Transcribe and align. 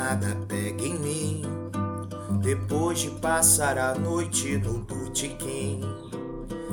nada 0.00 0.34
pega 0.48 0.82
em 0.82 0.98
mim. 0.98 1.42
Depois 2.40 3.00
de 3.00 3.10
passar 3.10 3.76
a 3.76 3.94
noite 3.94 4.56
no 4.56 4.78
botequim, 4.78 5.82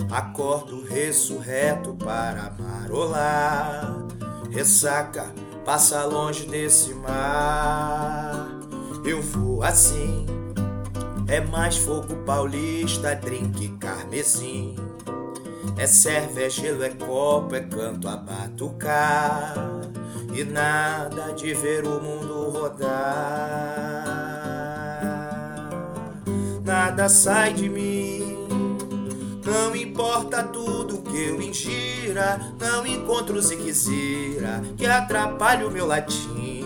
acordo 0.09 0.81
ressurreto 0.85 1.93
para 1.95 2.53
marolar. 2.57 3.97
Ressaca, 4.49 5.25
passa 5.65 6.05
longe 6.05 6.45
desse 6.45 6.93
mar. 6.93 8.47
Eu 9.03 9.21
vou 9.21 9.61
assim, 9.61 10.25
é 11.27 11.41
mais 11.41 11.75
fogo 11.75 12.15
paulista, 12.25 13.13
drink 13.13 13.77
carmesim. 13.77 14.73
É 15.77 15.85
serve, 15.85 16.45
é 16.45 16.49
gelo, 16.49 16.81
é 16.81 16.89
copo, 16.91 17.55
é 17.55 17.59
canto 17.59 18.07
a 18.07 18.15
batucar. 18.15 19.53
E 20.37 20.43
nada 20.43 21.33
de 21.33 21.51
ver 21.55 21.83
o 21.83 21.99
mundo 21.99 22.51
rodar. 22.51 22.85
Nada 26.63 27.09
sai 27.09 27.53
de 27.53 27.67
mim. 27.67 28.37
Não 29.43 29.75
importa 29.75 30.43
tudo 30.43 31.01
que 31.01 31.29
eu 31.29 31.41
ingira, 31.41 32.39
não 32.59 32.85
encontro 32.85 33.41
ziquezira 33.41 34.61
que 34.77 34.85
atrapalhe 34.85 35.63
o 35.63 35.71
meu 35.71 35.87
latim. 35.87 36.63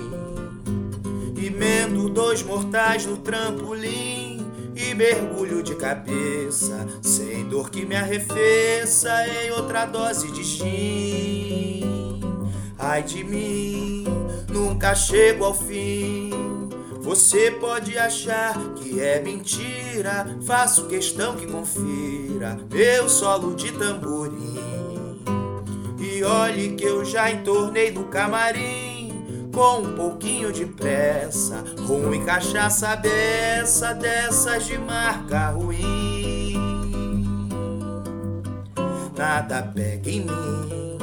Emendo 1.42 2.10
dois 2.10 2.44
mortais 2.44 3.06
no 3.06 3.16
trampolim 3.16 4.46
e 4.76 4.94
mergulho 4.94 5.64
de 5.64 5.76
cabeça, 5.76 6.86
sem 7.02 7.48
dor 7.48 7.70
que 7.70 7.86
me 7.86 7.96
arrefeça 7.96 9.26
em 9.30 9.52
outra 9.52 9.86
dose 9.86 10.30
de 10.30 10.44
gin. 10.44 11.91
Ai 12.82 13.04
de 13.04 13.24
mim, 13.24 14.06
nunca 14.50 14.96
chego 14.96 15.46
ao 15.46 15.54
fim. 15.54 16.32
Você 17.02 17.52
pode 17.52 17.98
achar 17.98 18.58
que 18.76 19.00
é 19.00 19.22
mentira, 19.22 20.38
faço 20.46 20.88
questão 20.88 21.36
que 21.36 21.46
confira 21.46 22.58
meu 22.72 23.08
solo 23.08 23.56
de 23.56 23.72
tamborim. 23.72 25.22
E 26.00 26.24
olhe 26.24 26.74
que 26.76 26.84
eu 26.84 27.06
já 27.06 27.32
entornei 27.32 27.92
no 27.92 28.06
camarim 28.06 29.50
com 29.54 29.80
um 29.80 29.96
pouquinho 29.96 30.52
de 30.52 30.66
pressa, 30.66 31.64
rum 31.86 32.14
e 32.14 32.24
cachaça 32.24 32.96
beça 32.96 33.94
dessas 33.94 34.66
de 34.66 34.78
marca 34.78 35.50
ruim. 35.50 36.56
Nada 39.18 39.62
pega 39.62 40.10
em 40.10 40.22
mim, 40.22 40.98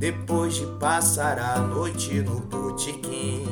depois 0.00 0.54
de 0.54 0.66
passar 0.78 1.38
a 1.38 1.58
noite 1.58 2.20
no 2.22 2.40
botequim. 2.40 3.46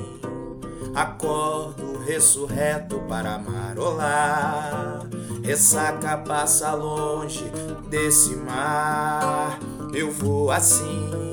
Acordo 0.94 1.98
ressurreto 2.04 2.98
para 3.00 3.38
marolar, 3.38 5.06
ressaca 5.44 6.16
passa 6.16 6.72
longe 6.72 7.44
desse 7.90 8.34
mar. 8.34 9.60
Eu 9.92 10.10
vou 10.10 10.50
assim 10.50 11.28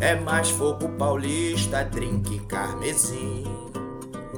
é 0.00 0.14
mais 0.14 0.50
fogo 0.50 0.90
paulista, 0.90 1.82
drink 1.82 2.40
carmesim. 2.40 3.44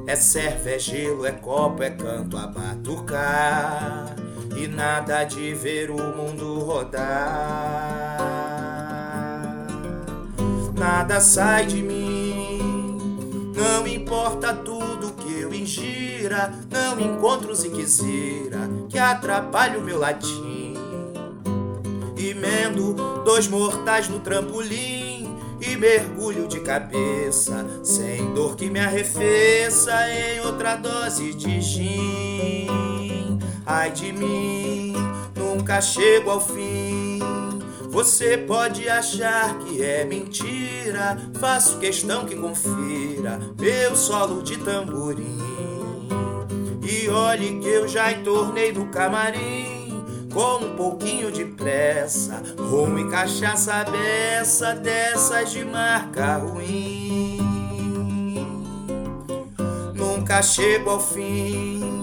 É 0.07 0.15
serve, 0.15 0.75
é 0.75 0.79
gelo, 0.79 1.27
é 1.27 1.33
copo, 1.33 1.83
é 1.83 1.91
canto 1.91 2.37
a 2.37 2.47
batucar. 2.47 4.15
E 4.57 4.69
nada 4.69 5.25
de 5.25 5.53
ver 5.55 5.91
o 5.91 5.97
mundo 6.17 6.61
rodar. 6.61 8.48
Nada 11.09 11.23
sai 11.23 11.65
de 11.65 11.83
mim, 11.83 12.99
não 13.57 13.87
importa 13.87 14.53
tudo 14.53 15.15
que 15.15 15.41
eu 15.41 15.55
ingira. 15.55 16.53
Não 16.71 17.01
encontro 17.01 17.55
ziquezira 17.55 18.69
que 18.91 18.99
atrapalhe 18.99 19.79
o 19.79 19.81
meu 19.81 19.99
latim. 19.99 20.75
Emendo 22.15 22.93
dois 23.25 23.49
mortais 23.49 24.07
no 24.11 24.21
trampolim 24.21 25.35
e 25.63 25.77
mergulho 25.77 26.47
de 26.47 26.61
cabeça, 26.61 27.65
sem 27.83 28.35
dor 28.35 28.55
que 28.55 28.69
me 28.69 28.79
arrefeça 28.79 29.95
em 30.11 30.41
outra 30.41 30.77
dose 30.77 31.33
de 31.33 31.59
gin. 31.63 33.39
Ai 33.65 33.91
de 33.93 34.13
mim, 34.13 34.93
nunca 35.35 35.81
chego 35.81 36.29
ao 36.33 36.41
fim. 36.43 37.18
Você 37.91 38.37
pode 38.37 38.89
achar 38.89 39.59
que 39.59 39.83
é 39.83 40.05
mentira, 40.05 41.17
faço 41.41 41.79
questão 41.79 42.27
que 42.27 42.37
confira 42.37 43.41
meu 43.59 43.97
solo 43.97 44.43
de 44.43 44.59
tamborim. 44.59 45.39
E 46.83 47.09
olhe 47.09 47.59
que 47.59 47.69
eu 47.69 47.89
já 47.89 48.13
entornei 48.13 48.73
no 48.73 48.87
camarim 48.87 50.05
com 50.33 50.65
um 50.65 50.77
pouquinho 50.77 51.33
de 51.33 51.45
pressa, 51.45 52.43
rumo 52.59 52.99
e 52.99 53.11
cachaça 53.11 53.85
beça 53.85 54.75
dessas 54.75 55.51
de 55.51 55.65
marca 55.65 56.37
ruim. 56.37 57.39
Nunca 59.95 60.43
chego 60.43 60.91
ao 60.91 61.01
fim. 61.01 61.98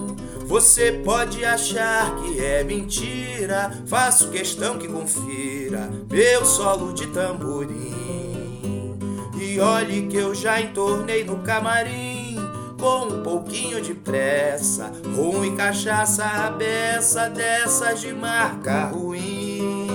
Você 0.46 0.92
pode 1.04 1.44
achar 1.44 2.14
que 2.16 2.40
é 2.40 2.62
mentira, 2.62 3.72
faço 3.86 4.30
questão 4.30 4.78
que 4.78 4.86
confira 4.86 5.90
meu 6.08 6.44
solo 6.44 6.92
de 6.92 7.08
tamborim. 7.08 8.96
E 9.40 9.58
olhe 9.58 10.06
que 10.06 10.16
eu 10.16 10.34
já 10.34 10.60
entornei 10.60 11.24
no 11.24 11.38
camarim 11.38 12.36
com 12.78 13.06
um 13.06 13.22
pouquinho 13.22 13.80
de 13.80 13.92
pressa, 13.92 14.92
rum 15.16 15.44
e 15.44 15.56
cachaça 15.56 16.24
a 16.24 16.50
beça 16.50 17.28
dessas 17.28 18.00
de 18.00 18.12
marca 18.12 18.84
ruim. 18.84 19.85